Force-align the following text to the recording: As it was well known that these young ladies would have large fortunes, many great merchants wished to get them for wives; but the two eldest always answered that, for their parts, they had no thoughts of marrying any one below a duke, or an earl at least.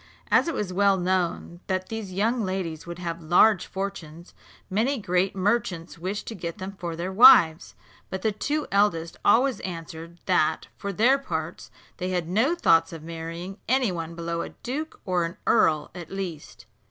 As 0.31 0.47
it 0.47 0.55
was 0.55 0.73
well 0.73 0.97
known 0.97 1.59
that 1.67 1.89
these 1.89 2.11
young 2.11 2.41
ladies 2.43 2.87
would 2.87 2.97
have 2.97 3.21
large 3.21 3.67
fortunes, 3.67 4.33
many 4.67 4.97
great 4.97 5.35
merchants 5.35 5.99
wished 5.99 6.25
to 6.25 6.33
get 6.33 6.57
them 6.57 6.75
for 6.79 6.95
wives; 7.13 7.75
but 8.09 8.23
the 8.23 8.31
two 8.31 8.65
eldest 8.71 9.17
always 9.23 9.59
answered 9.59 10.17
that, 10.25 10.65
for 10.75 10.91
their 10.91 11.19
parts, 11.19 11.69
they 11.97 12.09
had 12.09 12.27
no 12.27 12.55
thoughts 12.55 12.91
of 12.91 13.03
marrying 13.03 13.59
any 13.69 13.91
one 13.91 14.15
below 14.15 14.41
a 14.41 14.49
duke, 14.49 14.99
or 15.05 15.23
an 15.23 15.37
earl 15.45 15.91
at 15.93 16.09
least. 16.09 16.65